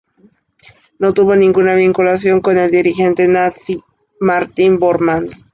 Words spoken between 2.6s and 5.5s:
dirigente nazi Martin Bormann.